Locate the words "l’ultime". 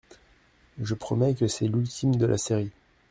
1.67-2.15